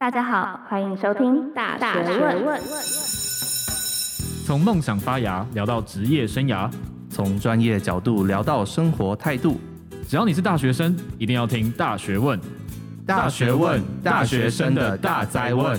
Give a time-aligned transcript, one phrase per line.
[0.00, 2.60] 大家好，欢迎收听大学问。
[4.46, 6.72] 从梦想发芽聊到职业生涯，
[7.10, 9.56] 从专业角度聊到生活态度。
[10.06, 12.38] 只要你是大学生，一定要听大学问。
[13.04, 15.76] 大学问，大学生的大灾问。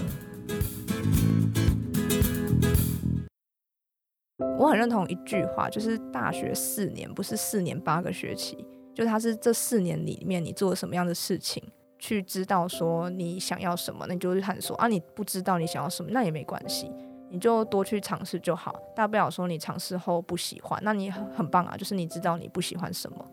[4.57, 11.63] 我很认同一句话，就是大学四年不是四年八个学期，就它是这四年里面你做了什么样的事情。
[11.99, 14.87] 去知道说你想要什么，那你就去探索啊。
[14.87, 16.89] 你不知道你想要什么，那也没关系，
[17.29, 18.73] 你就多去尝试就好。
[18.95, 23.25] 大不了说你尝试后不喜欢，那你很很棒啊，就是你知道你不喜欢什么。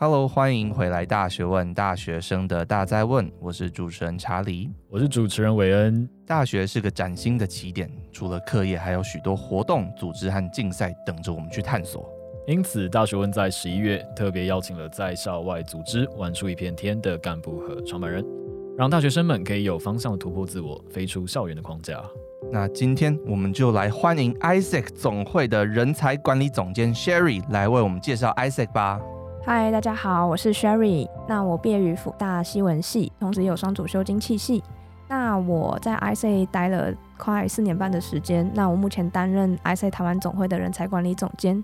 [0.00, 6.08] Hello，欢迎回来《大学问》大学生的大在问，我是主持人查理，我是主持人韦恩。
[6.24, 12.08] 大学是个崭新的起点，除了课业，还有许多活动、组织和竞赛等着我们去探索。
[12.48, 18.24] 因此，大学问在十一月特别邀请了在校外组织玩出一片天的干部和创办人，
[18.74, 22.02] 让大学生们可以有方向的突破自我，飞出校园的框架。
[22.50, 28.98] 那今天我们就来欢迎 ISEC 总会的人才管理总监 Sherry 来为我们介绍 ISEC 吧。
[29.44, 31.06] 嗨，大家好，我是 Sherry。
[31.28, 34.64] 那我毕业于辅大新闻系，同时也有双主修经企系。
[35.06, 38.50] 那我在 ISEC 待了快四年半的时间。
[38.54, 41.62] 那我目前担任 ISEC 台湾总会的人才管理总监。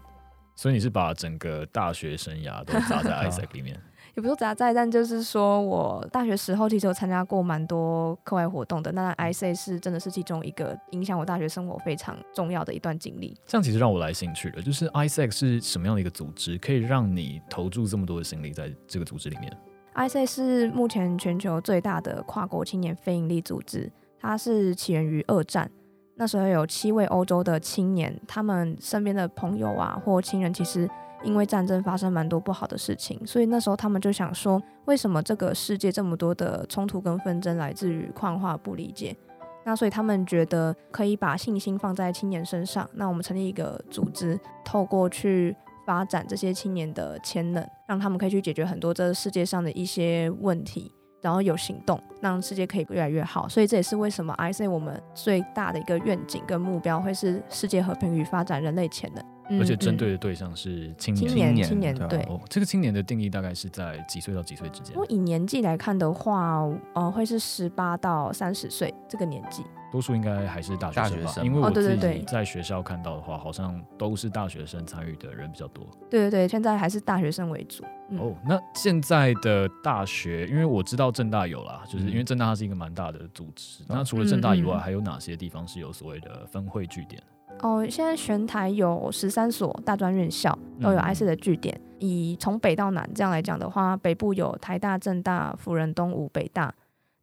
[0.55, 3.80] 所以你是把整个大学生涯都砸在 ISEC 里面？
[4.14, 8.92] 也不是砸在，但就是说我大学时候其实有参加过蛮多课外活动的。
[8.92, 13.36] 那 ISEC 是真的是其中一个影响我大学生活非常重要的一段经历。
[13.44, 19.52] 这样其实让我来兴趣了，就是 ISEC 是什么样的一个组织，可以让你投注这么多的心力在这个组织里面
[19.96, 25.68] ？ISEC 是目前全球最大的跨国青年非营利组织，它是起源于二战。
[26.17, 30.89] 那时候有七位欧洲的青年，他们身边的朋友啊或亲人，其实
[31.23, 39.17] 因为战争发生蛮多不好的事情，所以那时候他们就想说，为什么这个世界这么多的冲突跟纷争来自于矿化不理解？
[39.65, 50.92] 那所以他们觉得可以把信心放在青年身上，那我们成立一个组织，透过去发展这些青年的潜能，让他们可以去解决很多这世界上的一些问题。
[51.24, 53.48] 然后有行动，让世界可以越来越好。
[53.48, 59.24] 所以这也是为什么 I C 我们最大的一个愿景跟目标会是世界和平与发展人类潜能。
[59.50, 62.20] 而且针对的对象是青年，青年，青年，对。
[62.22, 64.94] 哦，这个青年的定义大概是在几岁到几岁之间？
[64.94, 66.60] 如果以年纪来看的话，
[66.94, 69.62] 呃，会是十八到三十岁这个年纪。
[69.92, 75.86] 多数应该还是大学生吧，学生，因为我自己在学校看到的话，好像都是大学生参与的人比较多。
[76.11, 77.84] 对对对，现在还是大学生为主。
[78.11, 83.84] 嗯、哦，那现在的大学，因为我知道正大有啦，就是因为正大它是一个蛮大的组织。
[83.84, 87.22] 嗯、那除了正大以外，还有哪些地方是有所谓的分会据点？
[87.61, 91.75] 哦，现在全台有十三所大专院校都有 ISEC 的据点。
[92.01, 96.75] 嗯、以从北到南这样来讲的话，北部有台大、政大、辅仁、东吴、北大。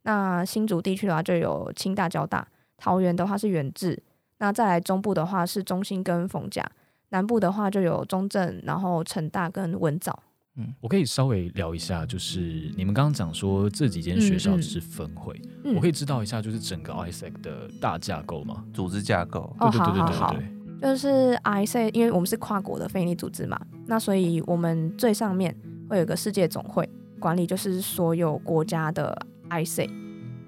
[0.02, 2.46] 那新竹地区的话，就有清大、交大。
[2.76, 4.02] 桃园的话是远志，
[4.38, 6.68] 那再来中部的话是中兴跟逢甲，
[7.10, 10.18] 南部的话就有中正，然后成大跟文藻。
[10.56, 18.62] 嗯，我可以稍微聊一下，就是你们刚刚讲说这几间学校只是分会，嗯嗯、我可以知道一下，就是整个 ISEC 的大架构吗？
[18.74, 19.54] 组织架构？
[19.58, 20.36] 哦，对对对对对，好，
[20.82, 25.56] 就是 ISEC，因为我们是跨国的非营利组织嘛，那所以我们最上面
[25.88, 26.86] 会有个世界总会
[27.18, 29.16] 管理，就是所有国家的
[29.48, 29.88] ISEC。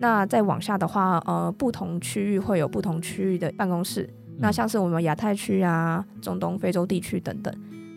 [0.00, 4.02] 那再往下的话，呃，不同区域会有不同区域的办公室。
[4.26, 7.54] 嗯、那像是我们亚太区啊、中东、非洲地区等等。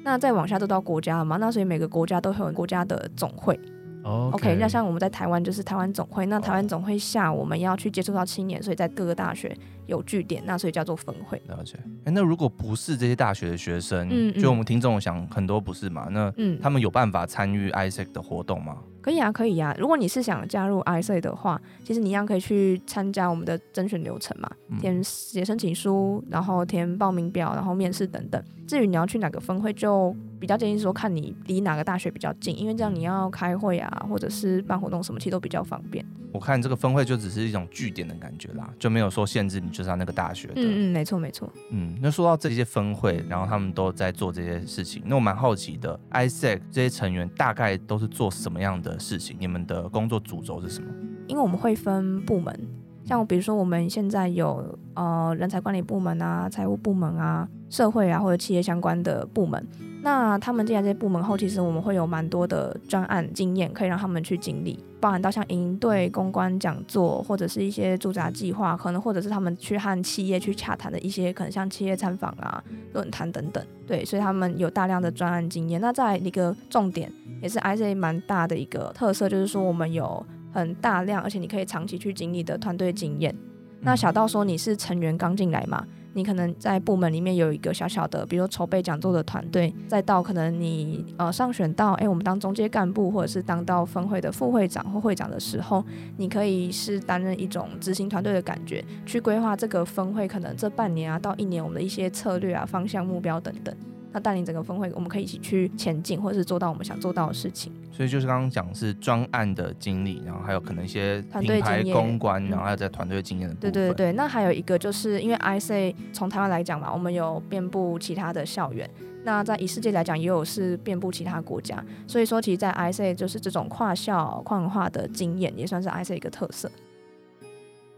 [0.07, 1.35] 那再往下都到国家了嘛？
[1.35, 3.59] 那所以每个国家都会有国家的总会。
[4.03, 4.31] Okay.
[4.31, 6.25] OK，那像我们在台湾就是台湾总会。
[6.27, 9.53] 那台湾总会下我们要去接触到青年，所以在各个大学
[9.85, 11.41] 有据点，那所以叫做分会。
[11.49, 11.77] 了解。
[12.05, 16.07] 哎，那如果不是这些大学的学生，嗯，嗯就我们听众想很多不是嘛？
[16.09, 18.77] 那嗯，他们有办法参与 ISEC 的活动吗？
[19.07, 19.73] 可以啊，可以啊。
[19.79, 24.51] 如果你是想加入 ISEC 的话，其实你一样可以去参加我们的甄选流程嘛，
[24.81, 28.43] 填写申请书，然后填报名表，然后面试等等。
[28.67, 36.05] 至于你要去哪个分会，就比较建议说看你离哪个大学比较近，因为这样你要开会啊，或者是办活动什么，其实都比较方便。
[36.33, 40.55] 我看这个分会就只是一种据点的感觉啦，就没有说限制你就是要那个大学的。
[40.57, 41.49] 嗯嗯，没错没错。
[41.71, 49.35] 嗯，那说到这些分会，然后他们都在做这些事情，那我蛮好奇的，ISEC 这些成员大概都是做什么样的事情？
[49.39, 50.87] 你们的工作主轴是什么？
[51.27, 52.57] 因为我们会分部门，
[53.03, 59.65] 像比如说我们现在有呃人才管理部门啊、财务部门啊、社会啊或者企业相关的部门。
[60.03, 72.63] 那他们进来这些部门后，其实我们会有蛮多的专案经验可以让他们去经历，包含到像营队、公关讲座或者是一些驻扎计划，可能或者是他们去和企业去洽谈的一些可能像企业参访啊、
[72.93, 73.61] 论坛等等。
[73.85, 75.81] 对，所以他们有大量的专案经验。
[75.81, 77.11] 那再一个重点
[77.41, 80.25] 也是 ISEC 蛮大的一个特色，就是说我们有。
[80.53, 83.35] 很大量，而且你可以长期去经历的团队经验。
[83.81, 95.83] 那小到说你是成员刚进来嘛，你可能在部门里面有一个小小的，比如说筹备讲座的团队，再到可能你呃上选到哎、欸，我们当中阶干部，或者是当到分会的副会长或会长的时候，
[96.15, 103.75] 你可以是担任一种执行团队的感觉，去规划这个分会可能这半年啊到一年我们的一些策略啊、方向、目标等等。
[104.11, 107.71] 那带领整个分会，我们可以一起去前进，或者是做到我们想做到的事情。
[107.91, 113.71] 所以就是刚刚讲是专案的经历，然后还有可能一些品牌公关，然后还有在团队经验的部分。
[113.71, 118.89] 对对对，那还有一个就是因为 ICA 从台湾来讲嘛，我们有遍布其他的校园。
[119.23, 121.83] 那在以世界来讲，也有是遍布其他国家。
[122.07, 126.71] 所以说，其实，在 ICA 就是这种跨校跨文化的经验，也算是 ICA 一个特色。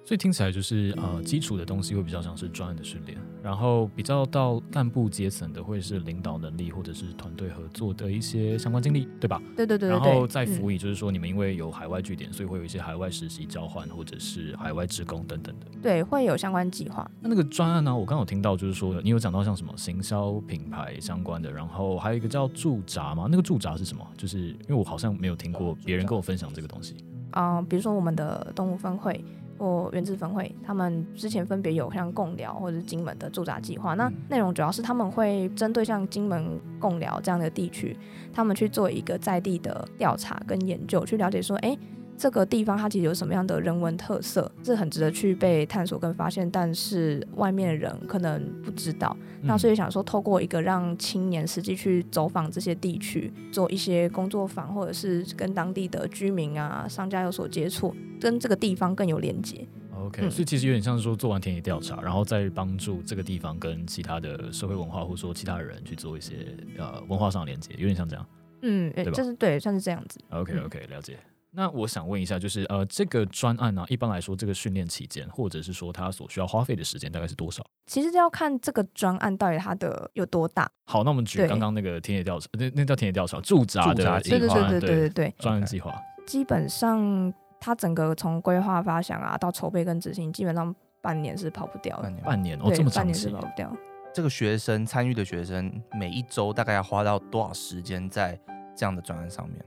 [0.09, 9.39] 所以听起来就是呃，基础的东西会比较像是专案的训练，然后比较到干部阶层的会是领导能力或者是团队合作的一些相关经历，对吧？
[9.55, 9.89] 对对对，对。
[9.89, 15.67] 然后再辅以就是说，你们因为有海外据点，嗯、所以会有一些海外实习交换或者是海外职工等等的。
[15.79, 17.07] 对，会有相关计划。
[17.21, 17.95] 那那个专案呢？
[17.95, 23.27] 我刚刚有听到就是说，你有讲到像什么行销品牌相关的，然后还有一个叫驻扎嘛？
[23.29, 24.03] 那个驻扎是什么？
[24.17, 26.95] 就是因为我好像没有听过别人跟我分享这个东西。
[27.29, 29.23] 啊、呃，比如说我们的动物分会。
[29.59, 33.93] 或原子分会，他们之前分别有像共寮或者是金门的驻扎计划。
[33.93, 37.95] 那内容主要是他们会针对像金门、共寮这样的地区，
[38.33, 41.79] 他们去做一个在地的调查跟研究，去了解说，哎、欸。
[42.19, 49.15] 这个地方它其实有什么样的人文特色，是很值得去被探索跟发现，但是外面的人可能不知道。
[49.41, 59.65] 嗯、那所以想说，透过一个让青年实际去走访这些地区，做一些工作坊，或者是跟当地的居民啊、商家有所接触，跟这个地方更有连接。
[59.95, 68.25] OK，、嗯、所以其实有点像是说做完田野调查，然后再帮助这个地方跟其他的社会文化，或者说其他的人去做一些呃文化上的连接，有点像这样。
[68.61, 70.19] 嗯，对，就是对，算是这样子。
[70.31, 71.17] OK OK，了解。
[71.51, 77.65] 那我想问一下，就是呃，这个专案呢、啊，一般来说，这个训练期间，或者是说他所需要花费的时间，大概是多少？
[77.87, 80.69] 其实就要看这个专案到底它的有多大。
[80.85, 85.99] 好，那我们举刚刚那个田野调查，那那叫田野调查驻扎的计划，对对对对对对对，专案计划。
[86.27, 92.03] 基本上，它整个从规划发想啊，到筹备跟执行，基本上半年是跑不掉的。
[92.03, 93.75] 半年，半年哦，这么长时间，半年是跑不掉。
[94.13, 98.39] 这个学生参与的学生，每一周大概要花到多少时间在
[98.75, 99.65] 这样的专案上面？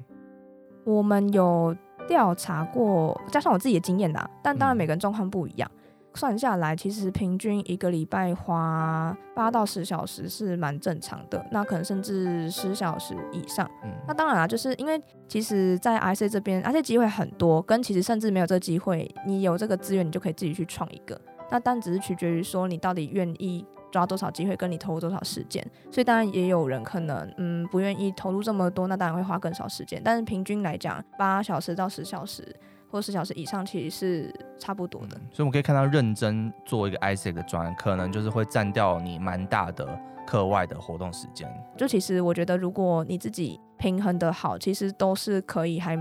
[0.84, 1.76] 我们有。
[2.08, 5.80] 调查过，加上我自己的经验啦，但当然每个人状况不一样，嗯、
[6.14, 13.70] 算下来其实平均一个礼拜花八到十小时是蛮正常的，那可能甚至十小时以上。
[13.84, 21.18] 嗯、那当然啦，就是因为其实，在 IC 这边，IC 机会很多，跟其实甚至没有这个机会，你有这个资源，你就可以自己去创一个。
[21.52, 23.64] 那但只是取决于说你到底愿意。
[23.92, 30.00] 抓多少机会，跟你投入多少时间，所以当然也有人可能嗯不愿意投入这么多，那当然会花更少时间。
[30.02, 32.42] 但是平均来讲，八小时到十小时
[32.90, 35.16] 或十小时以上，其实是差不多的。
[35.30, 39.86] 所以我们可以看到，认真做一个 ISEC 的专案，可能就是会占掉你蛮大的
[40.26, 41.46] 课外的活动时间。
[41.76, 45.96] 就其实我觉得，如果你自己平衡的好，其实都是可以还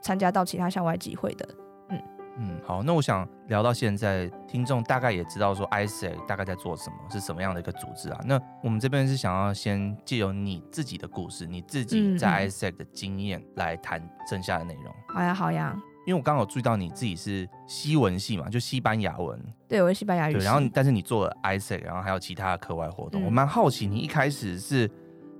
[0.00, 1.48] 参加到其他校外机会的。
[2.38, 8.20] 嗯，好，那我想聊到现在，听众大概也知道说 ISEC 大概在做什么，是什么样的一个组织啊？
[8.24, 14.94] 那我们这边是想要先借由你自己的故事，你自己在 ISEC 的经验来谈剩下的内容。
[15.08, 15.76] 好呀，好呀。
[16.04, 19.40] 因为我刚好注意到你自己是西文系嘛，就西班牙文。
[19.68, 20.32] 对，我是西班牙语。
[20.32, 24.90] 对，然后但是你做了 ISEC，然后还有其他的课外活动，嗯、我蛮好奇你一开始是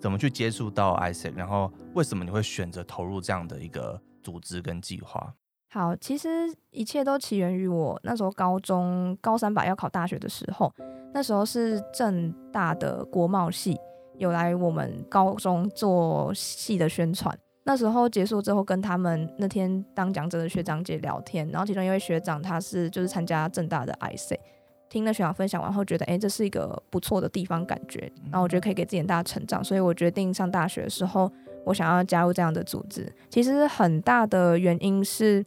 [0.01, 5.35] 怎么去接触到 ISEC，然后为什么你会选择投入这样的一个组织跟计划？
[5.75, 6.29] 好，其实
[6.71, 10.71] 一切都起源于我那时候高中高三吧，要考大学的时候，
[11.15, 13.81] 那时候是正大的国贸系
[14.19, 17.35] 有来我们高中做系的宣传。
[17.65, 24.35] 那时候结束之后，跟他们那天当讲者的学长姐聊天，然后其中一位学长他是就是参加正大的 IC，
[24.91, 31.33] 听了学长分享完后，觉得哎，这是一个不错的地方，感觉，然后我觉得可以给自己很大的成长，所以我决定上大学的时候，
[31.65, 33.11] 我想要加入这样的组织。
[33.31, 35.43] 其实很大的原因是。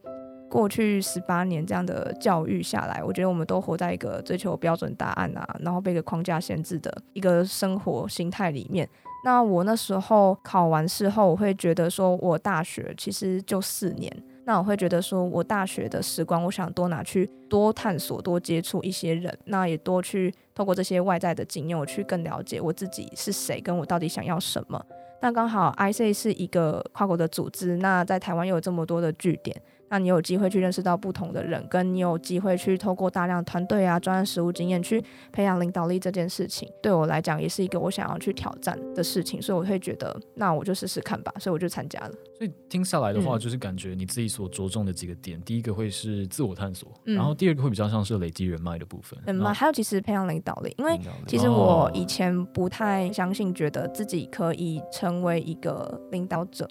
[0.56, 8.88] 过去十八年这样的教育下来，我觉得我们都活在一个追求标准答案啊，然后被一个框架限制的一个生活心态里面。
[9.26, 14.10] 那我那时候考完试后，我会觉得说，我大学其实就四年，
[14.46, 24.82] 那我会觉得说我大学的时光，我想多拿去多探索、多接触一些人，那也多去透过这些外在的经验，我去更了解我自己是谁，跟我到底想要什么。
[25.22, 29.60] 那刚好 IC 是一个跨国的组织，那在台湾又有这么多的据点。
[29.90, 42.12] 那你有机会去认识到不同的人，跟你有机会去透过大量团队啊、专业实务经验去培养领导力这件事情，对我来讲也是一个我想要去挑战的事情，所以我会觉得，那我就试试看吧，所以我就参加了。
[42.38, 49.18] 所以听下来的话，嗯、就是感觉你自己所着重的几个点，第一个会是自我探索，嗯、然后第二个会比较像是累积人脉的部分。
[49.26, 56.68] 人脉还有其实培养领导力，因为其实我以前不太相信，觉得自己可以成为一个领导者。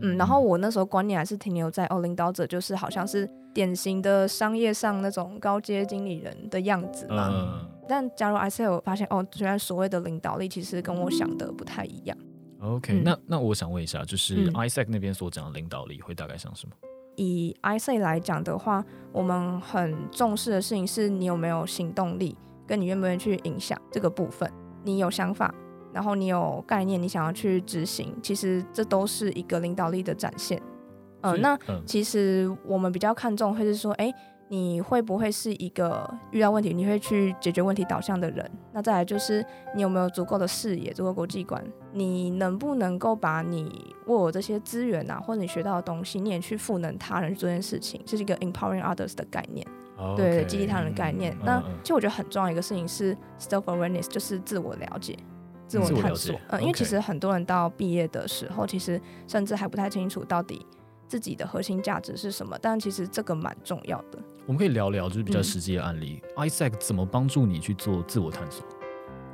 [0.00, 7.30] 嗯，然后我那时候观念还是停留在哦，领导者就是好像是典型的商业上那种高阶经理人的样子嘛。
[7.32, 12.16] 嗯、但加入 ISEC，我发现哦，原来所谓的领导力其实跟我想的不太一样。
[12.60, 16.74] OK，、嗯、那那我想问一下，就是 ISEC 那边所讲的领导力会大概像什么？
[17.16, 22.36] 以 ISEC 来讲的话，我们很重视的事情是你有没有行动力，
[22.66, 24.50] 跟你愿不愿意去影响这个部分。
[24.84, 25.54] 你有想法。
[25.96, 30.60] 然后你有概念，你想要去执行，其实这都是一个领导力的展现。
[31.22, 34.12] 呃、嗯，那其实我们比较看重会是说，哎，
[34.48, 38.50] 你会不会是一个遇到问题你会去解决问题导向的人？
[38.74, 39.42] 那再来就是
[39.74, 41.64] 你有没有足够的视野、足够国际观？
[41.94, 49.66] 你能不能够把你握有这些资源啊，或者你学到的东西，你也去赋能他人去做这件事情，这是一个 empowering others 的概念。
[49.98, 51.32] Okay, 对，激励他人的概念。
[51.36, 55.16] 嗯、那、嗯、其实我觉得很重要一个事情是 self awareness，就是自我了解。
[55.66, 60.64] 自我探索，嗯，因为其实很多人到毕业的时候，其实甚至还不太清楚到底
[61.08, 62.56] 自己的核心价值是什么。
[62.62, 64.18] 但其实这个蛮重要的。
[64.46, 66.22] 我们可以聊聊，就是比较实际的案例。
[66.36, 68.64] 嗯、ISEC 怎么帮助你去做自我探索？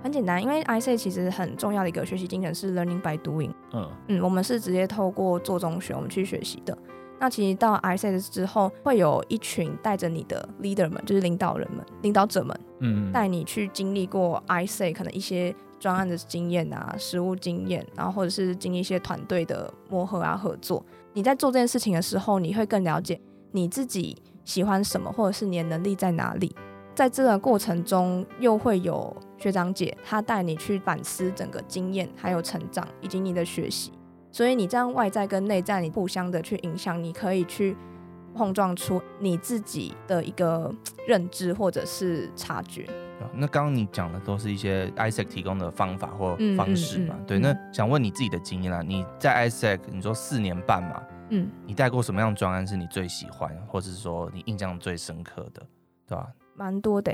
[0.03, 3.53] 很简单，因为 ISEC 其实很重要的一个学习精神是 learning by doing。
[3.75, 6.77] 嗯嗯，我们是直接透过做中学，我们去学习的。
[7.21, 15.55] 那其实到 ISEC 之后，会有一群带着你的 leader 们，就是领导人们、领导者们，嗯，带你去经历过 ISEC 可能一些。
[15.83, 20.85] 专案的经验啊，实务经验，然后或者是经一些团队的磨合啊、合作。
[21.13, 23.21] 你在做这件事情的时候，你会更了解
[23.51, 26.55] 你自己喜欢什么，或者是你的能力在哪里。
[26.95, 33.91] 在这个过程中，又会有学长姐他带你去反思整个经验，还有成长以及你的学习。
[34.31, 37.77] 所以你这样外在跟内在，你互相的去影响，你可以去
[38.37, 40.73] 碰撞出你自己的一个
[41.09, 42.87] 认知或者是察觉。
[43.35, 47.15] 那刚刚你讲的都是一些 ISEC 提供的方法或方式嘛？
[47.19, 55.63] 嗯嗯嗯、对，那想问你自己的经验啦，你在 ISEC 你说四年半嘛，嗯，你带过什么样的专案是你最喜欢，或者是说你印象最深刻的，
[56.07, 56.29] 对吧？
[56.55, 57.11] 蛮多的，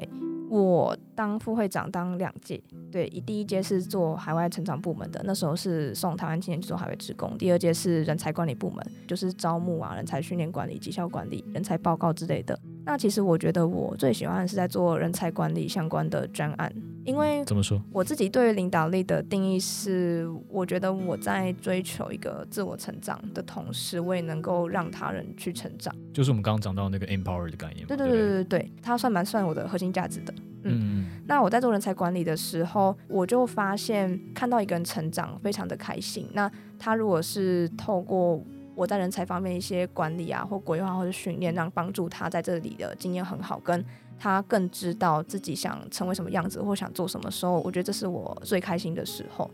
[0.50, 2.60] 我当副会长当两届，
[2.90, 12.58] 对，第一届是做海外成长部门的，那时候是送台湾青年去做海外职工；第二届是人才管理部门，就是招募啊、人才训练管理、绩效管理、人才报告之类的。
[12.88, 16.72] 那其实我觉得我最喜欢的是在做人才管理相关的专案，
[17.04, 17.78] 因为怎么说？
[17.92, 25.94] 我自己对于领导力的定义是，我觉得我在追求一个自我成长的同时，我也能够让他人去成长。
[26.14, 27.86] 就是我们刚刚讲到那个 empower 的概念。
[27.86, 30.32] 对对对对对对，它算蛮算我的核心价值的。
[30.62, 36.26] 嗯，嗯，那我在做人才管理的时候，我就发现看到一个人成长，非常的开心。
[36.32, 38.42] 那他如果是透过
[38.78, 43.84] 我在人才方面一些管理啊，或规划或者训练，让帮助他在这里的经验很好，跟
[44.16, 49.50] 他更知道自己想成为什么样子或想做什么时候，我觉得这是我最开心的时候。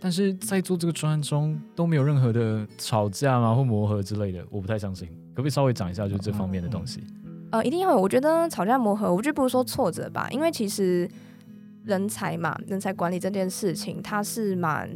[0.00, 3.54] 但是在做这个专案中都没有任何的吵架吗？
[3.54, 4.44] 或磨合之类的？
[4.50, 7.04] 我不太相信，可不可以稍微讲一下就这方面的东西？
[7.52, 8.00] 呃，一定要有。
[8.00, 11.08] 我觉得吵架磨合，我觉得不如说挫折吧，因为其实
[11.84, 14.90] 人才嘛，人才管理这件事情，它是蛮。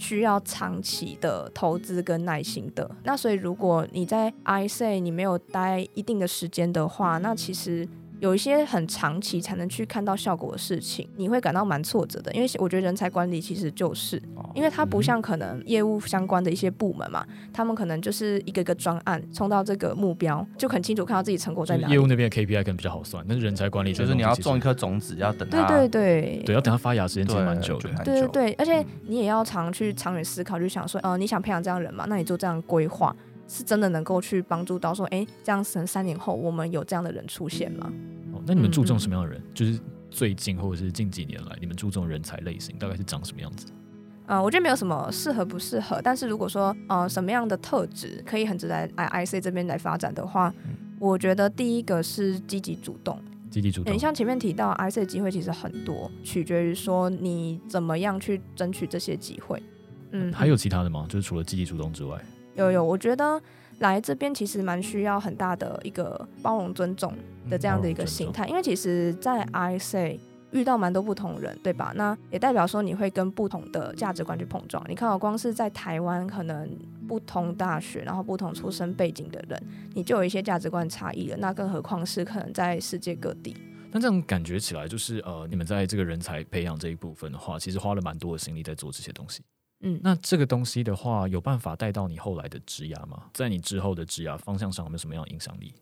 [0.00, 7.86] 需要长期的投资跟耐心的，那所以如果你在 I say 你没有待一定的时间的话，那其实。
[8.20, 12.30] 有一些很长期才能去看到效果的事情，你会感到蛮挫折的。
[12.32, 14.22] 因为我觉得人才管理其实就是，
[14.54, 21.94] 因为它不像可能业务相关的一些部门嘛，他们可能就是一个一个专案冲到这个目标，就很清楚看到自己成果在哪里。
[21.94, 25.66] 业务那边的 KPI 可能比较好算，但是人才管理就是你要种一颗种子，要等它。
[25.66, 27.90] 对对对，对，要等它发芽，时间其实蛮久的。
[28.04, 32.04] 对对对，而且你也要常去长远思考，就想说，呃，你想培养这样人嘛？
[32.06, 33.16] 那你做这样规划，
[33.50, 37.92] 是真的能够去帮助到说，哎，这样三三年后我们有这样的人出现吗？
[38.32, 39.40] 哦那你们注重什么样的人？
[39.40, 43.66] 嗯嗯，就是最近或者是近几年来，你们注重人才类型大概是长什么样子？
[44.26, 53.20] 呃，我觉得没有什么适合不适合，但是如果说呃什么样的特质可以很值得来 ISEC 这边来发展的话，嗯、我觉得第一个是积极主动。
[53.50, 53.92] 积极主动。
[53.92, 59.60] 你像前面提到 I C 的机会其实很多，取决于说你怎么样去争取这些机会。
[60.12, 61.04] 嗯，还有其他的吗？
[61.08, 62.16] 就是除了积极主动之外，
[62.60, 63.40] 有有，我觉得。
[63.80, 67.14] 来这边其实蛮需要很大的一个包容尊重
[67.48, 70.18] 的这样的一个心态，因为其实，在 ISEC
[70.50, 71.90] 遇到蛮多不同人，对吧？
[71.96, 74.84] 那也代表说你会跟不同的价值观去碰撞。
[74.86, 76.68] 你看，我光是在台湾，可能
[77.08, 79.58] 不同大学，然后不同出身背景的人，
[79.94, 81.36] 你就有一些价值观差异了。
[81.38, 83.56] 那更何况是可能在世界各地。
[83.90, 89.42] 那这种感觉起来，就是呃，你们在这个人才培养这一部分的话，其实花了蛮多的心力在做这些东西。
[89.82, 93.24] 嗯，那这个东西的话，有办法带到你后来的职涯吗？
[93.32, 95.74] 在你之后的职涯方向上，有没有什么样的影响力？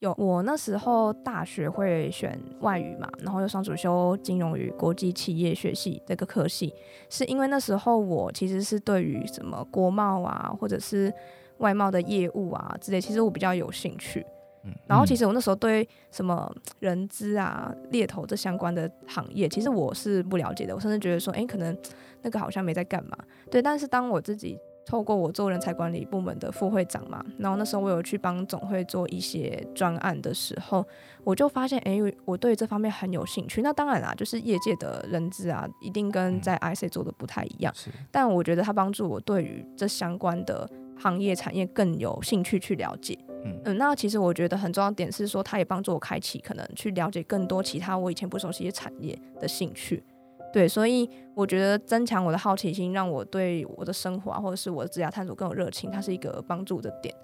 [0.00, 6.74] 有，我那时候大学会选外语嘛，然后又双主修金融与国际企业学系这个科系，
[7.08, 11.12] 是因为那时候我其实是对于什么国贸啊，或者是
[11.58, 14.20] 外贸的业务啊之类，其实我比较有兴趣。
[14.64, 20.74] 嗯然后其实我那时候对什么人资啊、猎头这相关的行业，其实我是不了解的。
[20.74, 21.76] 我甚至觉得说，哎，可能
[22.26, 23.16] 那个好像没在干嘛。
[23.48, 30.84] 对，但是当我自己透过我做人才管理部门的副会长嘛，然后那时候我有去帮总会做一些专案的时候，
[31.22, 33.62] 我就发现，哎，我对这方面很有兴趣。
[33.62, 37.72] 那当然啦，就是业界的人资啊，一定跟在 IC 做的不太一样。
[37.76, 40.68] 是，但我觉得它帮助我对于这相关的
[40.98, 43.16] 行业产业更有兴趣去了解。
[43.64, 50.02] 嗯，那其实我觉得很重要的点是说，它也帮助我开启可能去了解更多其他我以前不熟悉的产业的兴趣。
[50.52, 57.14] 对，所以我觉得增强我的好奇心，让我对我的生活啊，或者是我的职业探索更有热情，它是一个帮助的点。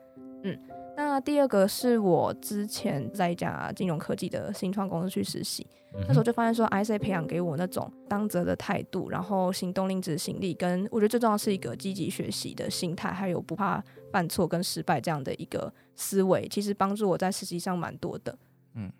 [0.44, 0.58] 嗯，
[0.96, 5.66] 那第二个是我之前在一家金融科技的新创公司去实习。
[6.06, 18.36] 那时候就发现说，IC 培养给我那种当责的态度，然后行动力、执行力，跟我觉得最重要是一个积极学习的心态，还有不怕犯错跟失败这样的一个思维，其实帮助我在实习上蛮多的。
[18.74, 18.90] 嗯，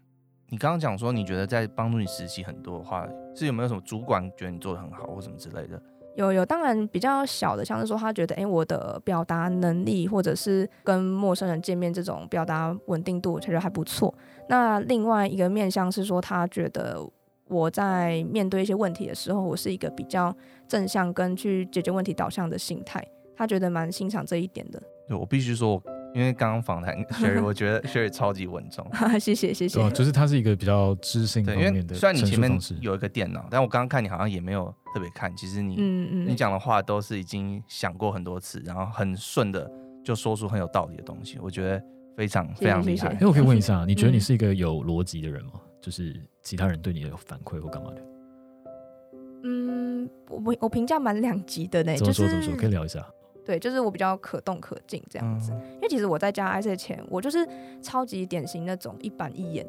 [0.53, 5.81] 你刚刚讲说你觉得在帮助你实习很多的话，是有没有什么主管觉得你做的很好或什么之类的？
[6.15, 14.15] 有有，当然比较小的，像是说他觉得，哎，我的表达能力或者是跟陌生人见面这种表达稳定度，我觉得还不错。
[14.47, 16.99] 那另外一个面向是说，他觉得
[17.49, 20.37] 我在面对一些问题的时候，我是一个比较
[20.69, 23.03] 正向跟去解决问题导向的心态，
[23.35, 24.79] 他觉得蛮欣赏这一点的。
[25.09, 25.83] 对，我必须说。
[26.15, 28.87] 因为刚刚访谈 Sherry，我觉得 Sherry 超级稳重。
[29.19, 29.91] 谢谢谢谢。
[29.91, 31.95] 就是他是一个比较知性方面的。
[31.95, 32.51] 虽然你前面
[32.81, 35.35] 有一个电脑，但我刚刚看你好像也没有特别看。
[35.37, 39.71] 其实你嗯嗯你讲的话都是已经想过很多次，然后很顺的
[40.05, 41.39] 就说出很有道理的东西。
[41.41, 41.83] 我觉得
[42.17, 43.09] 非常非常厉害。
[43.09, 45.53] 哎，我可以问一下，你觉得你是一个有逻辑的人吗？
[45.81, 48.03] 就是其他人对你的反馈或干嘛的？
[49.45, 51.97] 嗯，我我评价蛮两极的呢。
[51.97, 52.55] 怎么说怎么说？
[52.55, 53.05] 可以聊一下。
[53.45, 57.47] 对，就是我比较可动可静这样子，嗯、因为其实我在加 IC 前，我就是
[57.83, 59.67] 超级典型那种一板一眼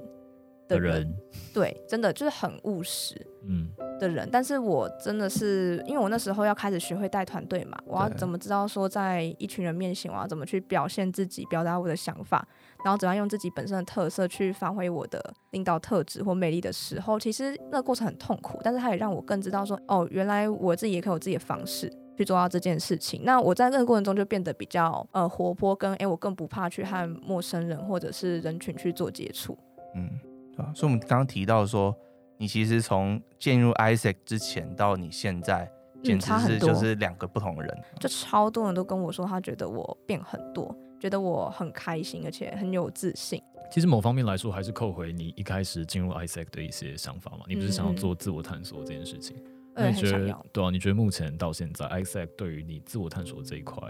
[0.68, 1.14] 的人，人
[1.54, 4.26] 对，真的就是很务实，嗯，的人。
[4.26, 12.48] 嗯、但是我真的是，因为我那时候要开始学会带团队嘛，我要怎么知道说在一群人面前，我要怎么去表现自己，表达我的想法，
[12.86, 15.20] 然后怎样用自己本身的特色去发挥我的
[15.52, 21.92] 领导特质或魅力的时候，其实那个过程很痛苦，但是它也让我更知道说，哦，原来我自己也可以有自己的方式。
[22.17, 29.58] 去做到这件事情，那我在这个过程中就变得比较呃活泼，跟哎我更不怕去和陌生人或者是人群去做接触。
[29.95, 30.10] 嗯，
[30.56, 31.95] 对啊，所以我们刚刚提到说，
[32.38, 35.71] 你其实从进入 Isaac 之前到你现在，
[36.04, 37.78] 简直是就是两个不同的人。
[37.78, 43.41] 嗯，就超多人都跟我说，他觉得我变很多，觉得我很开心，而且很有自信。
[43.71, 49.36] 其实某方面来说，还是扣回你一开始进入 ISEC 的一些想法嘛，你不是想要做自我探索这件事情？
[49.38, 50.20] 嗯那你觉得
[50.52, 50.70] 对啊？
[50.72, 53.82] 你觉得目前到现在，ISEC 对于你自我探索这一块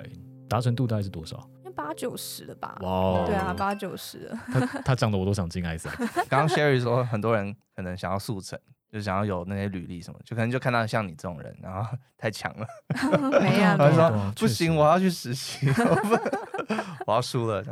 [0.47, 1.37] 达成度大概是多少？
[1.57, 2.77] 应该八九十了吧？
[2.81, 4.39] 哇 Wow，对啊，八九十了。
[4.51, 5.89] 他他讲的我都想进 ISEC。
[6.29, 8.57] 刚刚 Sherry 说，很多人可能想要速成，
[8.91, 12.67] 就想要有那些履历什么，就可能就看到像你这种人，然后 太强了。
[13.41, 15.67] 没有，他说不行，我要去实习，
[17.05, 17.63] 我要输了。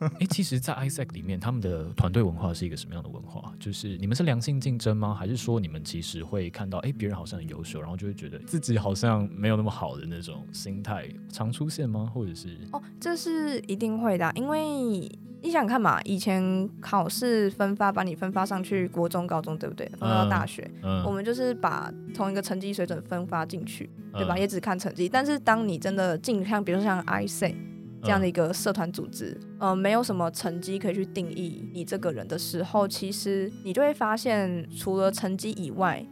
[0.00, 3.52] 哎、欸，其实，在 ISEC 里面，他们的团队文化是一个什么样的文化？
[3.60, 5.14] 就是你们是良性竞争吗？
[5.14, 12.10] 还是说你们其实会看到，哎、欸，别人好像很优秀，然后就会觉得自己好像没有那么好的那种心态，常出现吗？
[12.14, 12.56] 或者是？
[12.72, 15.06] 哦，这是一定会的，因为
[15.42, 19.86] 你想看嘛，以前考试分发把你分发上去国中、高中，对不对？
[19.90, 24.34] 分发到大学，嗯嗯、我们就是把同一个成绩水准分发进去，对吧？
[24.34, 25.06] 嗯、也只看成绩。
[25.10, 27.54] 但是当你真的进，像比如说像 ISEC。
[28.02, 36.04] 这样的一个社团组织，呃，没有什么成绩可以去定义你这个人的时候，其实你就会发现，除了成绩以外，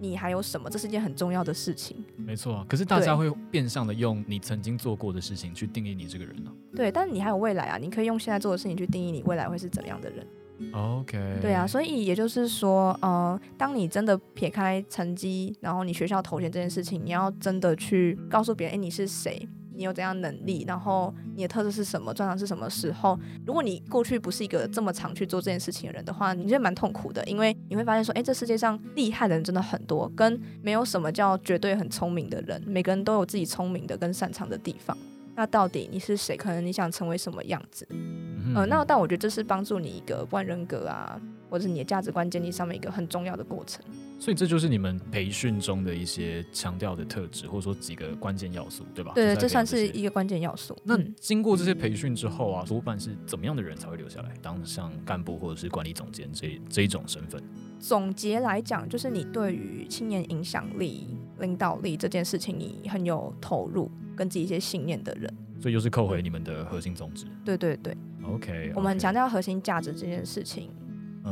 [0.00, 0.68] 你还有什么？
[0.70, 2.04] 这是一件很重要的事情。
[2.16, 6.50] 没错，可是大家会变相的用你曾经做过的事情去定义你这个人呢？
[6.74, 10.26] 对，但是你还有未来啊，你可以用现在做的事情去定义你未来会是怎样的人。
[10.72, 11.38] OK。
[11.40, 19.48] 对啊，所以也就是说，呃，当你真的撇开成绩，然后你学校头衔这件事情，你要真的去告诉别人，哎，你是谁？
[19.78, 23.16] 你有怎样能力，然后你的特质是什么，专长是什么时候。
[23.46, 34.98] 如果你过去不是一个这么常去做这件事情的人的话，你就蛮痛苦的，因为你会发现说，哎，这世界上厉害的人真的很多，跟没有什么叫绝对很聪明的人，每个人都有自己聪明的跟擅长的地方。
[35.36, 36.36] 那到底你是谁？
[36.36, 37.86] 可能你想成为什么样子？
[37.92, 43.84] 嗯、呃，那但我觉得这是帮助你一个万人格啊，或者是你的价值观建立上面一个很重要的过程。
[44.20, 49.12] 所以这就是你们培训中的一些强调的特质，或者说几个关键要素，对吧？
[49.14, 50.76] 对，这算是一个关键要素。
[50.82, 57.40] 那经过这些培训之后啊，多半是怎么样的人才会留下来当像干部或者是管理总监这这一种身份？
[57.78, 61.06] 总结来讲，就是你对于青年影响力、
[61.38, 65.32] 领导力这件事情，你很有投入，跟自己一些信念的人。
[65.60, 67.24] 所以又是扣回你们的核心宗旨。
[67.44, 68.72] 对对对，OK，, okay.
[68.74, 70.70] 我们很强调核心价值这件事情。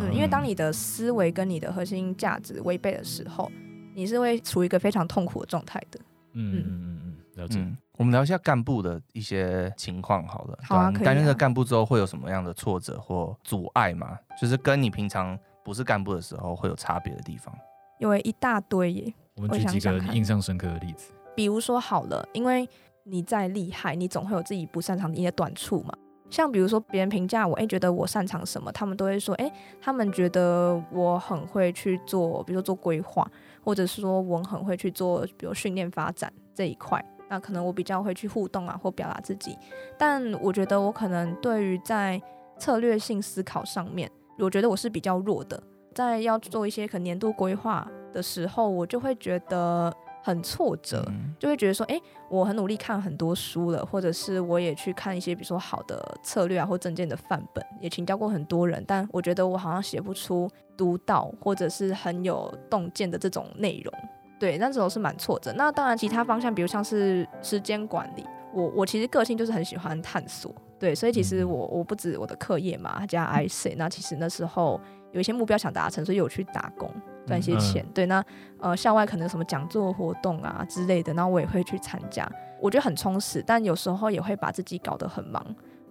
[0.00, 3.50] 嗯，因为当你的思维跟你的核心价值违背的时候，
[3.94, 6.00] 你是会处于一个非常痛苦的状态的。
[6.32, 7.58] 嗯嗯嗯嗯，了解。
[7.58, 10.58] 嗯，我们聊一下干部的一些情况好了。
[10.62, 11.04] 好啊，可以啊。
[11.04, 14.18] 担任了干部之后会有什么样的挫折或阻碍吗？
[14.40, 17.56] 就是跟你平常不是干部的时候会有差别的地方？
[17.98, 19.14] 因为一大堆耶。
[19.36, 21.12] 我们举几个印象深刻的例子。
[21.34, 22.68] 比如说好了，因为
[23.04, 25.94] 你再厉害，你总会有自己不擅长的一些短处嘛。
[26.28, 33.30] 像比如说别人评价我，哎，觉得我擅长什么，他们都会说，哎，他们觉得我很会去做，比如说做规划，
[33.64, 37.04] 或者是说我很会去做，比如训练发展这一块。
[37.28, 39.56] 那可能我比较会去互动啊，或表达自己。
[39.98, 42.20] 但我觉得我可能对于在
[42.58, 45.62] 策略性思考上面，我觉得我是比较弱的。
[45.94, 49.92] 在要做一些可能年度规划的时候，我就会觉得。
[50.26, 51.08] 很挫折，
[51.38, 63.94] 就会觉得说，哎、欸，我很努力看很多书了，或者是我也去看一些，比如说好的策略啊，或证件的范本，也请教过很多人，但我觉得我好像写不出独到或者是很有洞见的这种内容。
[64.36, 65.52] 对，那时候是蛮挫折。
[65.52, 74.80] 那当然，其他方向，比如像是时间管理，我我其实个性就是很喜欢探索，对，所以其实我我不止我的课业嘛，加 IC，那其实那时候
[75.12, 76.90] 有一些目标想达成，所以有去打工。
[77.26, 78.24] 赚一些钱，嗯、对，那
[78.58, 85.44] 呃校外可能有什么讲座活动啊之类的，然后我也会去参加，我觉得很充实，但有时候也会把自己搞得很忙。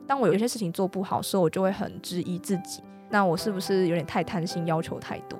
[0.07, 5.39] 当我有一些事情做不好的时候，我就会很质疑自己，那我是不是有点太贪心，要求太多？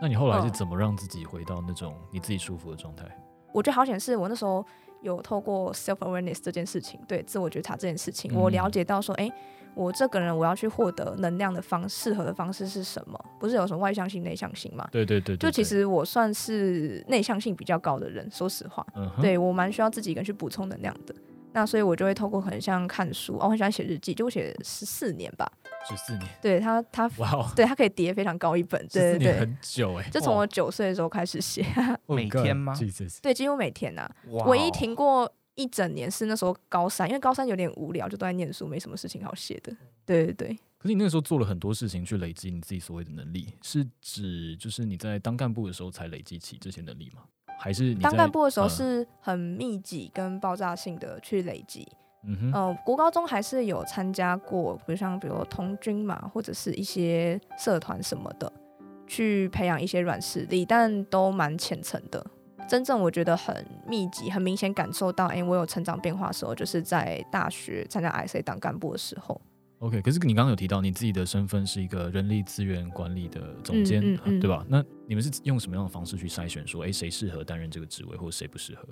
[0.00, 3.04] 那你后来是怎么让自己回到那种你自己舒服的状态？
[3.52, 4.64] 我觉得好险是我那时候
[5.00, 9.61] 有透过 self awareness 这件事情，对，自我觉察这件事情，我了解到说，哎、嗯。
[9.74, 13.18] 我这个人，我要去获得能量的方适合的方式是什么？
[13.38, 14.86] 不是有什么外向性、内向性吗？
[14.92, 21.14] 对对对，对，对，就其实我算是内向性比较高的人，说实话，嗯、对我蛮需要自己一个人去补充能量的。
[21.54, 25.46] 那所以我就会透过很像看书，哦，我很喜欢写日记，就我写十四年吧。
[25.86, 26.26] 十四年。
[26.40, 31.62] 对他，他哇，Wow 对他可以叠非常高一本，对对对，很久哎，就从我九岁的时候开始写，
[32.08, 32.74] 每天吗？
[33.20, 34.10] 对，几乎每天呐、啊。
[34.30, 39.74] Wow 唯一停过一整年是那时候高三，因为高三有点无聊，就都在念书，没什么事情好写的。
[40.06, 40.58] 对对对。
[40.78, 47.22] 可是你那个时候做了很多事情去累积你自己所谓的能力，是指就是你在当干部的时候才累积起这些能力吗？
[47.58, 51.86] 还是你当干部的时候是很密集跟爆炸性的去累积？
[52.24, 52.52] 嗯哼。
[52.52, 58.52] 呃，国高中还是有参加过，比如像比如童军嘛，或者是一些社团什么的，
[59.06, 62.26] 去培养一些软实力，但都蛮浅层的。
[62.68, 69.38] 真正我觉得很密集、很明显感受到，哎、欸，我有成长变化的时候，就是在大学参加 IC 当干部的时候。
[69.80, 74.64] OK，可是你刚刚有提到你自己的身份是一个人力资源管理的总监，嗯嗯嗯、对吧？
[74.68, 78.88] 那你们是用什么样的方式去筛选，说，哎、欸，谁适合担任这个职位，或者谁不适合？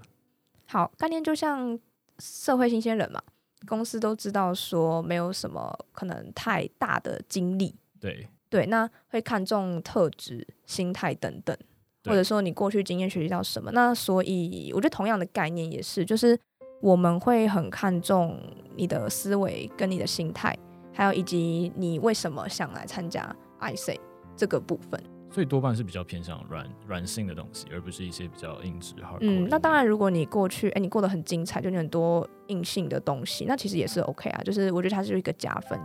[0.66, 1.78] 好，概念就像
[2.18, 3.22] 社会新鲜人嘛，
[3.66, 11.56] 公司都知道说没有什么可能太大的经历，对对，那会看重特质、心态等等。
[12.04, 13.70] 或者说你过去经验学习到什么？
[13.72, 16.38] 那所以我觉得同样的概念也是，就是
[16.80, 18.38] 我们会很看重
[18.76, 20.56] 你的思维跟你的心态，
[20.92, 23.98] 还有以及你为什么想来参加 IC
[24.36, 25.02] 这个部分。
[25.32, 29.16] 所以多半是比较偏向软软性的东西，而不是一些比较硬质哈。
[29.20, 34.42] 嗯，那当然，如果你过去哎你过得很精彩，就你很多硬性的东西，那其实也是 OK 啊。
[34.42, 35.78] 就是我觉得它是一个加分。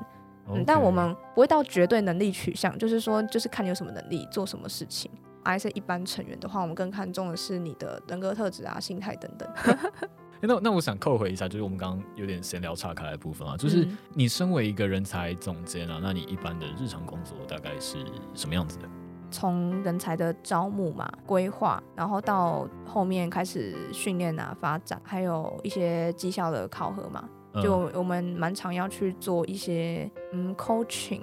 [0.47, 5.11] Okay 嗯，但我们不会到绝对能力取向，就是说就是看你有什么能力做什么事情。
[5.45, 9.49] IC 一般成员的话，我们更看重的是你的人格特质啊、心态等等。
[10.41, 17.97] 那那我想扣回一下，就是我们刚刚有点闲聊岔开的部分啊，就是你身为一个人才总监啊，那你一般的日常工作大概是
[18.33, 18.87] 什么样子的？
[19.31, 27.27] 从人才的招募嘛、规划，然后到后面开始训练啊、发展，还有一些绩效的考核嘛，
[27.61, 31.21] 就我们蛮常要去做一些嗯 coaching。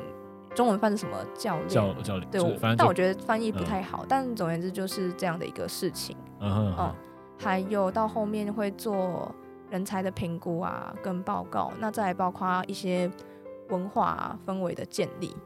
[0.54, 1.68] 中文翻是什么教练？
[1.68, 2.30] 教教练。
[2.30, 4.04] 对，我但我觉得翻译不太好。
[4.04, 6.16] 嗯、但总而言之就是这样的一个事情。
[6.40, 6.74] 嗯哼。
[6.78, 6.94] 嗯，
[7.38, 9.34] 还有到后面会做
[9.70, 13.10] 人才的评估啊，跟报告，那再包括一些
[13.70, 15.34] 文化、啊、氛围的建立。
[15.34, 15.42] 嗯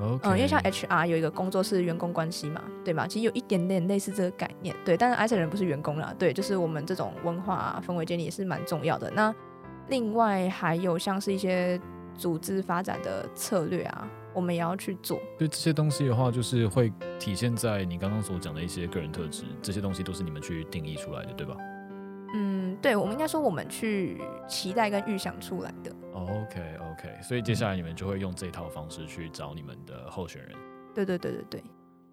[0.00, 3.04] Okay.、呃，因为像 HR 有一个工作是员工关系嘛，对吧？
[3.08, 4.96] 其实有一点点类似这个概念，对。
[4.96, 9.10] 但是 ISET 人不是员工啦，对，就是我们这种文化、啊、氛围建立也是蛮重要的。
[9.10, 9.34] 那
[9.88, 11.80] 另外还有像是一些
[12.14, 15.20] 组织发展的策略啊，我们也要去做。
[15.38, 21.56] 对这些东西的话，就是会体现在你刚刚所讲的一些个人特质，这些东西都是你们去定义出来的，对吧？
[22.34, 25.90] 嗯，对，我们应该说我们去期待跟预想出来的。
[26.12, 26.60] OK
[26.92, 30.52] OK，所以接下来你们就会用这套方式去找你们的候选人。
[30.94, 31.64] 对对对对对。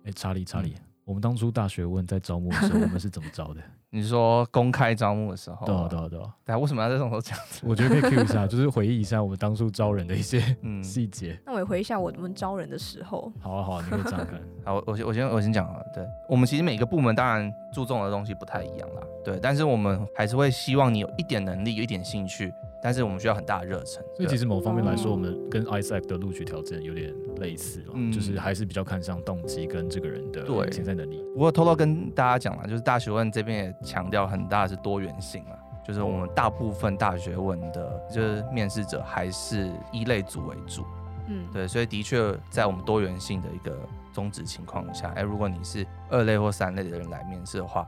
[0.05, 3.61] 哎，查理查理，嗯、我们当初大学问在招募的时候，我们是怎么招的？
[3.89, 5.65] 你说公开招募的时候？
[5.65, 6.35] 对啊对啊对啊。
[6.45, 7.37] 对啊，为什么要在这种时候讲？
[7.63, 11.37] 我觉得可以 cue 一下，就是回忆一下我们当初招人的一些嗯细节。
[11.45, 13.31] 那回忆一下我们招人的时候。
[13.39, 14.41] 好啊好啊，你可以这样看。
[14.65, 15.79] 好，我先我先我先讲啊。
[15.93, 19.01] 对，我们其实每个部门当然注重的东西不太一样啦。
[19.23, 22.53] 对，但是我们还是会希望你有一点能力，有一点兴趣。
[22.81, 31.23] 但是我们需要很大的热忱，所以其实某方面来说，我们跟 ISAC 的录取条件有点类似，嗯，就是还是比较看上动机跟这个人的潜在能力。
[31.33, 40.83] 不过偷偷跟大家讲了，就是大学问这边也强调很大的是多元性啊，就是我们大部分大学问的，就是面试者还是一类组为主，
[41.27, 43.77] 嗯，对，所以的确在我们多元性的一个
[44.13, 47.87] 宗旨情况下，哎，如果你是二类或三类的人来面试的话，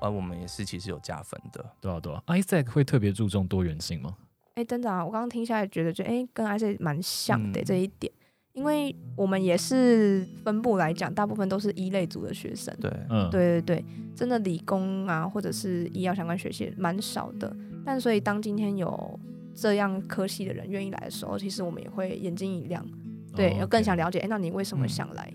[0.00, 1.64] 而我们也是其实有加分的。
[1.80, 4.16] 对啊，对啊，Isaac 会特别注重多元性吗？
[4.54, 5.04] 哎，真的啊！
[5.04, 8.12] 我刚刚听下来觉得就，就哎，跟 Isaac 蛮像的、嗯、这一点，
[8.52, 12.72] 因为我们也是分部来讲，大部分都是一类组的学生。
[12.80, 17.52] 对，嗯，对对对，真的理工啊，或者是医药相关学系蛮少的。
[17.84, 19.18] 但所以当今天有
[19.54, 22.84] 这样科系的人愿意来的时候，其实我们也会眼睛一亮，
[23.34, 24.18] 对，要、哦 okay、更想了解。
[24.20, 25.32] 哎，那你为什么想来？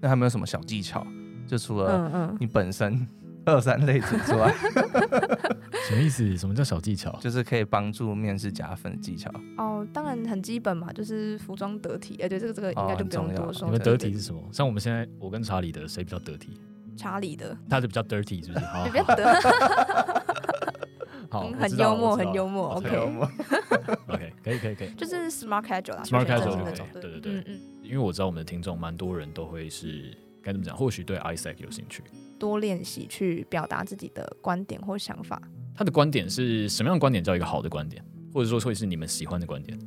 [0.00, 1.06] 那还有没有什么小技巧？
[1.46, 3.06] 就除了嗯嗯，你本身
[3.46, 4.52] 二三类组之外。
[5.88, 6.36] 什么意思？
[6.36, 7.10] 什么叫小技巧？
[7.20, 9.30] 就是可以帮助面试加分的技巧。
[9.58, 12.16] 哦，当然很基本嘛，就是服装得体。
[12.22, 13.66] 哎，对，这个这个应该就不用多说。
[13.66, 14.40] 你们得体是什么？
[14.52, 16.60] 像我们现在，我跟查理的谁比较得体？
[16.96, 18.64] 查理的，他是比较 dirty，是不是？
[18.66, 19.40] 好， 比较得。
[21.32, 22.68] 好，很幽默，很幽默。
[22.76, 24.90] OK，OK，可以，可以，可以。
[24.98, 26.86] 就是 smart casual 啦，smart casual 那种。
[26.92, 27.60] 对对对，嗯嗯。
[27.82, 32.04] 因为我知道我们的听众蛮多人都会是该怎么讲，或许对 ISAC 有兴趣，
[32.38, 35.40] 多练习去表达自己的观点或想法。
[35.74, 39.78] 他的观点是什么样的观点叫一个好的观点，或者说会是你们喜欢的观点？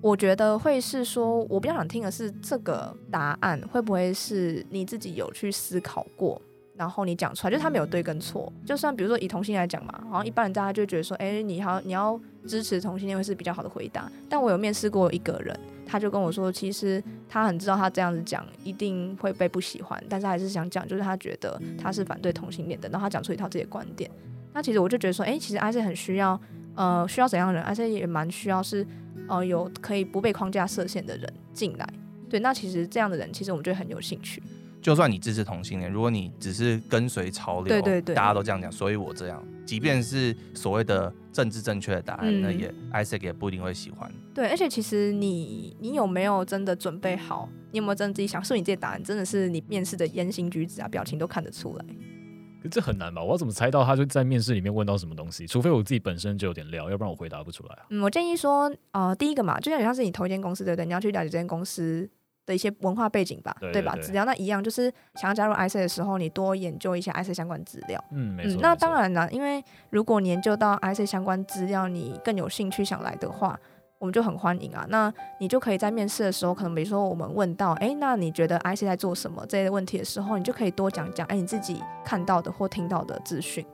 [0.00, 6.40] 我觉得会是说，我比较想听的是这个答案会不会是你自己有去思考过，
[6.76, 8.52] 然后你讲出来，就他没有对跟错。
[8.66, 14.10] 就算比如说以同性来讲嘛，好像一般人大家就觉得说，哎，你好，你要支持同性恋会是比较好的回答。
[14.28, 24.10] 但我有面试过一个人，他就跟我说，其实他很知道他这样子讲一定会被不喜欢，但是还是想讲，就是他觉得他是反对同性恋的，然后他讲出一套自己的观点。
[24.52, 26.40] 那其实我就觉得说，哎、其实 ISET 很需要，
[26.74, 28.86] 呃，需要怎样的人？ISET 也蛮需要是，
[29.28, 31.88] 呃，有可以不被框架设限的人进来。
[32.28, 34.42] 对，那其实这样的人，其实我们就很有兴趣。
[34.84, 44.12] 就算你支持同性恋，如果你只是跟随潮流，对对对，大家都这样讲，所以我这样，即便是所谓的政治正确的答案，嗯、那也 Isaac 也不一定会喜欢。
[44.34, 47.48] 对，而且其实你你有没有真的准备好？
[47.72, 48.44] 你有没有真的自己想？
[48.44, 51.84] 是你这些答案真的是你面试的言行举止啊、表情都看得出来？
[52.70, 53.22] 这很难吧？
[53.22, 55.46] 我要怎么猜到他就在面试里面问到什么东西？
[55.46, 57.86] 除非我自己本身就有点料，要不然我回答不出来啊。
[57.88, 60.84] 嗯，我建议说，呃，第一个嘛，就像你像是你投一间公司，对不对？
[60.84, 62.06] 你要去了解这间公司
[62.46, 63.96] 的一些文化背景吧，对，吧？
[64.02, 68.02] 资料那一样，就是想要加入 ISET 的时候，你多研究一些 ISET 相关资料。
[68.12, 68.58] 嗯，没错。
[68.58, 73.58] 嗯，那当然了，因为如果你研究到 ISET 相关资料，你更有兴趣想来的话。
[74.00, 83.64] 我们就很欢迎啊，那你就可以在面试的时候，可能比如说我们问到，哎，那你觉得 ISET 在做什么这类问题的时候，你就可以多讲讲，哎，你自己看到的或听到的资讯。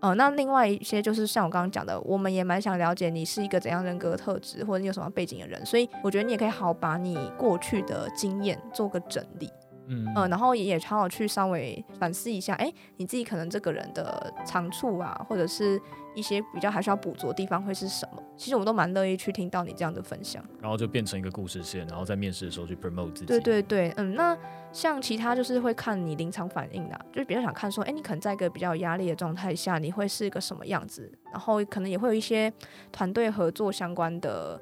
[0.00, 9.50] 呃，那另外一些就是像我刚刚讲的，我们也蛮想了解你是一个怎样人格特质，或者你有什么背景的人，所以我觉得你也可以好把你过去的经验做个整理。
[9.88, 15.80] 嗯，呃，然后也好好去稍微反思一下，哎，你自己可能这个人的长处啊，或者是
[16.14, 18.22] 一些比较还需要补足的地方会是什么？
[18.36, 20.44] 其实我们都蛮乐意去听到你这样的分享。
[20.60, 23.26] 然后就变成一个故事线，然后在面试的时候去 promote 自己。
[23.26, 24.36] 对对对，嗯，那
[24.72, 31.10] 像其他就是会看你临场反应的，就是比较想看说，哎，你可能在一个比较有压力的状态下，你会是一个什么样子？
[31.32, 32.52] 然后可能也会有一些
[32.92, 34.60] 团队合作相关的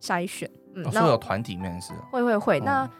[0.00, 0.50] 筛选。
[0.74, 1.94] 嗯，哦、那有团体面试？
[2.10, 2.90] 会会会，哦、那。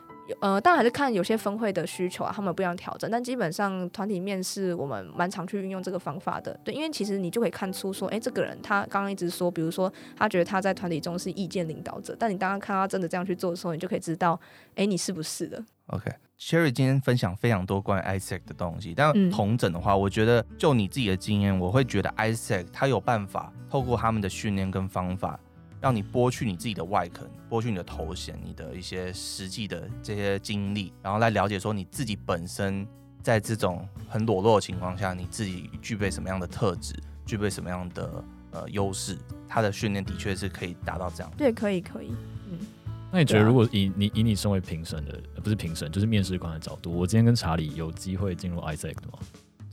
[0.41, 3.11] 呃，当然还是看有些分会的需求啊，他们不一样调整。
[3.11, 6.59] 但基本上团体面试，我们蛮常去运用这个方法的。
[6.65, 14.39] 对，因为其实你就可以看出说，哎，这个人他刚刚一直说，比如说他觉得他在团体中是意见领导者，但你刚刚看他真的这样去做的时候，你就可以知道，
[14.75, 25.39] 哎，你是不是的？OK，Sherry 今天分享非常多关于 ISEC 的东西，但同整的话，我觉得就你自己的经验，我会觉得 ISEC 它有办法透过他们的训练跟方法，
[25.87, 32.85] 让你剥去你自己的外壳，剥去你的头衔，你的一些实际的这些经历，然后来了解说你自己本身
[33.23, 36.93] 在这种很裸露的情况下，你自己具备什么样的特质，
[37.25, 39.17] 具备什么样的呃优势，
[39.49, 41.33] 他的训练的确是可以达到这样。
[41.39, 42.11] 对，可以，可以。
[42.51, 42.59] 嗯，
[43.13, 49.19] 那你觉得如果以你以你身为评审的，不是评审，就是面试官的角度，我今天跟查理有机会进入 Isaac 的吗？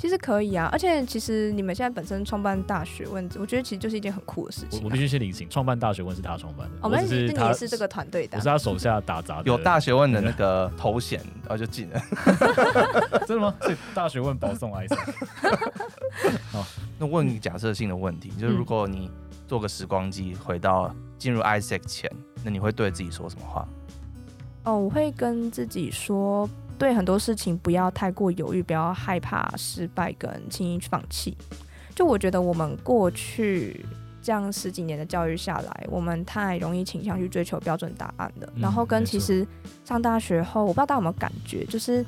[0.04, 4.82] 其实可以啊，而且其实你们现在本身创办大学问，我觉得其实就是一件很酷的事情、啊。
[4.84, 9.44] 我必须先理清，创办大学问是他创办的，我们是他也是这个团队的，我是他手下打杂的。
[9.46, 12.02] 有大学问的那个头衔，然后就进了。
[13.26, 13.56] 真的吗？
[13.62, 14.98] 是大学问保送 ISEC。
[16.52, 16.66] 好，
[17.00, 19.10] 那问你假设性的问题，就是如果你
[19.48, 22.12] 做个时光机回到进入 ISEC 前，
[22.44, 23.66] 那你会对自己说什么话？
[24.66, 26.50] 哦，我会跟自己说。
[26.78, 31.38] 对很多事情不要太过犹豫，不要害怕失败跟轻易放弃。
[31.96, 33.86] 就我觉得我们过去
[34.22, 38.50] 这样十几年的教育下来，我们太容易倾向去追求标准答案了。
[38.58, 39.48] 然后跟其实
[39.86, 42.06] 上大学后，我不知道大家有没有感觉，就是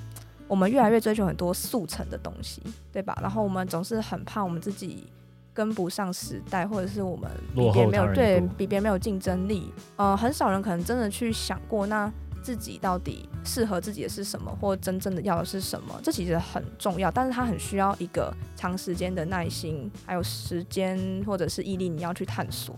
[0.47, 3.17] 我们越来越追求很多速成的东西，对吧？
[3.21, 5.07] 然后我们总是很怕我们自己
[5.53, 9.71] 跟不上时代，或者是我们比别人没有对比别人没有竞争力。
[9.95, 12.11] 呃，很少人可能真的去想过那。
[12.45, 15.99] 自己到底适合自己的是什么，或真正的要的是什么？
[16.03, 22.77] 这其实很重要，但是它很需要一个长时间的耐心，还有时间或者是毅力，你要去探索。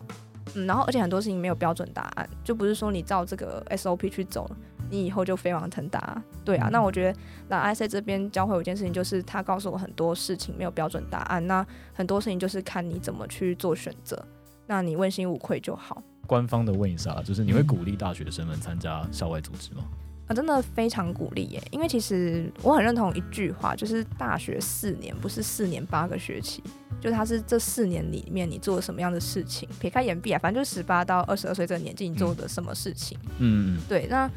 [0.56, 4.50] 嗯，然后而且很多事情没有标准答案，就不是说你照这个 SOP 去走，
[4.90, 6.24] 你以后就飞黄腾达。
[6.46, 14.26] 对啊，那我觉得那 ISEC 这边教会我一件事情，就是他告诉我很多事情没有标准答案，那很多事情就是看你怎么去做选择，
[14.66, 16.02] 那你问心无愧就好。
[16.28, 19.84] 官方的问一下，就是你会鼓励大学生们参加校外组织吗？
[20.28, 21.64] 啊，真的非常鼓励耶！
[21.72, 26.62] 因为其实我很认同一句话，就是大学四年不是四年八个学期，
[27.00, 33.18] 就它是这四年里面你做了什么样的事情，撇开延毕啊，反正就是十八到二十二岁这个年纪你做的什么事情。
[33.38, 34.06] 嗯嗯，对。
[34.08, 34.30] 那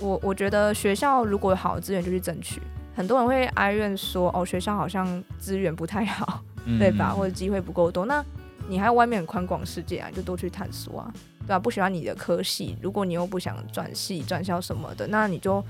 [0.00, 2.62] 我我觉得学校如果有好的资源就去争取，
[2.96, 7.12] 很多人会哀怨说哦，学校好像资源不太好，嗯、对吧？
[7.12, 8.24] 或者机会不够多，那
[8.68, 11.14] 你还有外面很宽广世界啊，就多去探索啊。
[11.46, 11.58] 对吧、啊？
[11.58, 15.62] 不喜欢你的科系，如果你又不想转系、转校什么的，那你就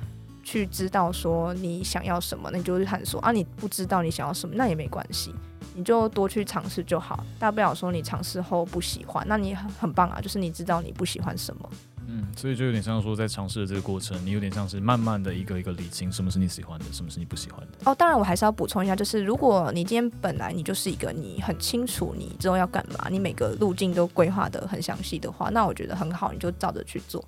[0.45, 3.33] 去知道说你想要什么，那你就去探索啊。
[3.33, 5.35] 你不知道你想要什么，那也没关系，
[5.75, 7.27] 你就多去尝试就好。
[7.41, 11.69] 大不了说你尝试后不喜欢，那你很很棒啊，就是你知道你不喜欢什么。
[12.07, 17.91] 嗯，所以就有点像说，在尝试的这个过程，你有点像是慢慢的一个一个理清，什么是你喜欢的，什么是你不喜欢的。
[17.91, 27.25] 哦，当然我还是要补充一下，就是如果你今天本来你就是一个你很清楚你之后要干嘛，你每个路径都规划的很详细的话，那我觉得很好，你就照着去做。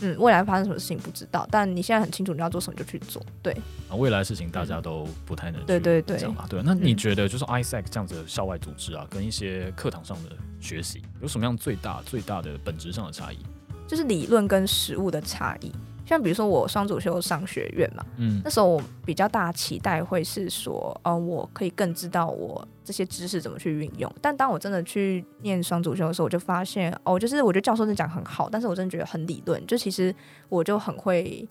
[0.00, 3.22] 嗯，未来发生什么事情不知道，但你现在很清楚你要做什么就去做。
[3.42, 3.52] 对
[3.88, 6.46] 啊，未来的事情大家都不太能对对对讲嘛。
[6.48, 13.38] 对，那你觉得就是 ISEC 这样子的校外组织啊，跟一些课堂上的学习有什么样最大最大的本质上的差异？
[13.92, 15.70] 就是理论跟实物的差异，
[16.06, 24.10] 像比如说我双主修商学院嘛，嗯，那时候我比较大期待会是说，呃，我可以更知道我这些知识怎么去运用。
[24.22, 30.14] 但当我真的去念双主修的时候，我就发现，哦，就是我觉得教授是讲很好，但是我真的觉得很理论，就其实
[30.48, 31.46] 我就很会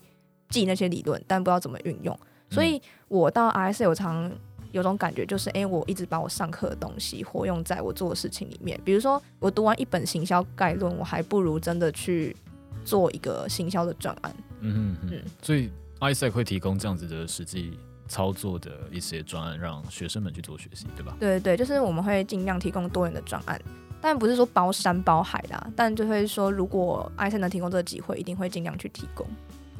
[0.48, 2.18] 记那些理论，但不知道怎么运用。
[2.50, 4.32] 所以我到 ISEC 有常。
[4.72, 8.80] 有种感觉就是，哎、欸，我一直把我上课的东西活用在我做的事情里面。
[8.84, 12.36] 比如说，我读完一本行销概论，我还不如真的去
[12.84, 14.34] 做一个行销的专案。
[14.60, 15.22] 嗯嗯嗯。
[15.42, 21.16] 所以，ISEC 会提供这样子的实际操作的一些专案，让学生们去做学习，对吧？
[21.20, 23.60] 对对对，就是我们会尽量提供多元的专案，
[24.00, 29.26] 但不是说包山包海啦，但就会说，如果 ISEC 能提供这个机会，一定会尽量去提供。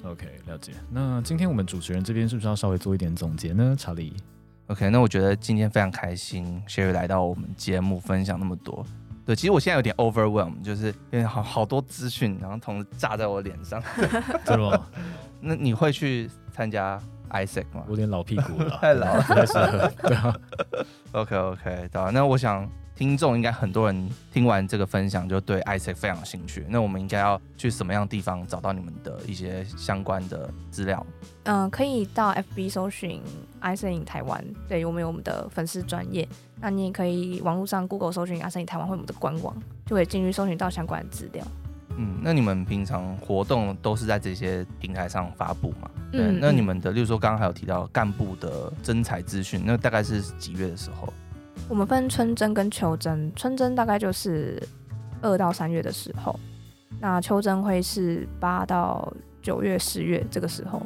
[0.05, 0.73] OK，了解。
[0.91, 3.77] 那今天我们主持人这边是不是要稍微做一点总结呢？
[3.79, 4.13] 查理。
[4.69, 8.85] OK，那我觉得今天非常开心，Sherry 来到我们节目分享那么多。
[9.25, 13.83] 对，其实我现在有点 overwhelmed，就是因为好好多资讯，然后同时炸在我脸上。
[14.45, 14.87] 真的吗？
[15.41, 17.85] 那你会去参加 ISAC 吗？
[17.87, 19.93] 我有点老屁股了，太老了，不太适合。
[20.03, 20.35] 对啊。
[21.13, 22.11] OK OK，对啊。
[22.13, 22.69] 那我想。
[22.95, 26.65] 听众应该很多人听完这个分享就对 ISEC 非常有兴趣。
[26.69, 31.05] 那我们应该要去什么样的地方找到你们的一些相关的资料？
[31.45, 33.21] 嗯、呃，可以到 FB 搜寻
[33.61, 36.29] ISEC in 台湾，对，我们有我们的粉丝专页。
[36.61, 41.45] 那你也可以网络上 Google 搜寻 ISEC in 台湾，或我们的官网，就可以进去搜寻到相关的资料。
[41.97, 45.91] 嗯，那你们平常活动都是在这些平台上发布吗？
[46.13, 51.13] 对，嗯、那你们的，例如说刚刚还有提到干部的征才资讯，那大概是几月的时候？
[51.69, 54.63] 我们分春针跟秋针，春针大概就是
[55.23, 56.39] 二到三月的时候，
[57.01, 60.83] 那秋针会是八到九月、十月这个时候。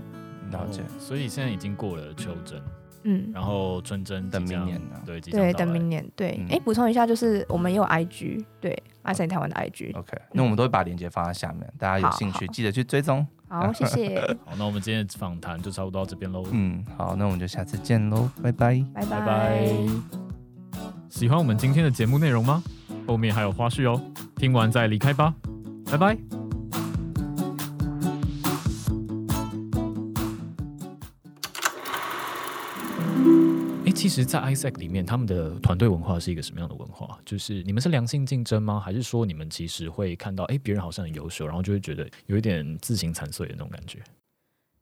[0.52, 0.80] 了解。
[0.98, 2.62] 所以现在已经过了秋真，
[3.02, 5.02] 嗯，然后春真等明年呢？
[5.04, 6.08] 对，对，等明年。
[6.14, 9.96] 对，哎、嗯，补充一下，就是我们也有 IG，对，isaac 台湾的 IG。
[9.98, 13.26] OK，那我们都会把链接放在下面，大家有兴趣记得去追踪。
[13.48, 14.20] 好， 谢谢。
[14.44, 16.44] 好，那我们今天的访谈就差不多到这边喽。
[16.52, 20.25] 嗯，好，那我们就下次见喽，拜拜，拜拜。
[21.16, 22.62] 喜欢我们今天的节目内容吗？
[23.06, 23.98] 后面还有花絮哦，
[24.36, 25.34] 听完再离开吧，
[25.90, 26.08] 拜拜。
[33.86, 37.18] 哎，其实，在 ISAC 里面，他们的团队文化是一个什么样的文化？
[37.24, 38.78] 就是你们是良性竞争吗？
[38.78, 44.00] 还是说你们其实会看到，哎，别人好像很优秀，然后就会觉得有一点自行残碎的那种感觉？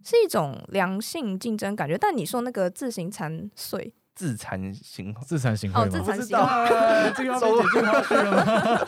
[0.03, 3.95] 是一种良性竞争感觉，但你说那个自行残碎。
[4.15, 5.83] 自惭形自惭形秽吗？
[5.83, 8.87] 哦，自惭形秽，这个要被剪进花絮了吗？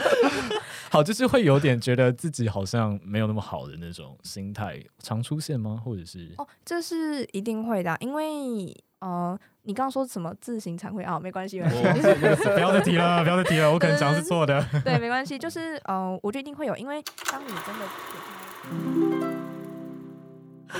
[0.88, 5.82] 好，就是会有点觉得自己好像没有那么好的那种心态，常出现吗？
[5.84, 6.32] 或者是？
[6.38, 11.18] 哦，这是一定会的，因为呃，你刚刚说什么自行惭愧啊？
[11.18, 14.64] 没关系，没关系，不要再提了， 不要再提了，我可能讲的是错的。
[14.84, 17.84] 对，没关系，就是呃，我觉得一定会有，因为当你真的，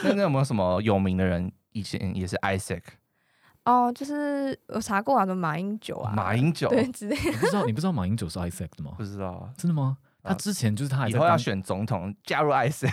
[0.05, 2.83] 那那有没有什么有名的人以前也是 Isaac？
[3.67, 7.31] 哦，就是我查过啊，什么马英九啊，马英九 对之类的。
[7.31, 8.93] 你不知道你不知道马英九是 Isaac 的吗？
[8.97, 9.99] 不知道，真的吗？
[10.23, 12.91] 他之前就是他以后要选总统，加入 Isaac。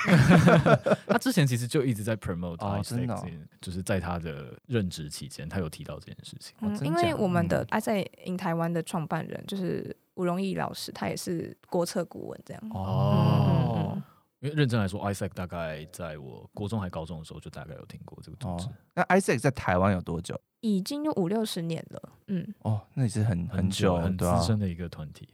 [1.08, 3.26] 他之前其实就一直在 promote Isaac，、哦、
[3.60, 6.56] 就是在他的任职期间，他有提到这件事情。
[6.62, 12.62] 嗯，因为我们的 Isaac in 台湾的创办人就是吴荣义老师，他也是国策顾问这样。
[12.72, 13.94] 哦。
[13.96, 14.04] 嗯
[14.44, 18.66] 因为认真来说，Isaac 大概在我国中还高中的时候，就大概有听过这个组织。
[18.68, 20.38] 哦、那 Isaac 在台湾有多久？
[20.60, 22.10] 已经有五六十年了。
[22.28, 25.30] 嗯，哦，那也是很很久、很资深的一个团体。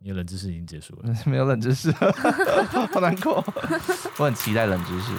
[0.00, 1.90] 你的冷知识已经结束了， 没有冷知识，
[2.92, 3.42] 好难过。
[4.20, 5.12] 我很期待冷知识。